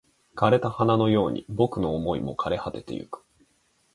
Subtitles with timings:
[0.35, 3.23] 枯れた花のように僕の想いも枯れ果ててゆく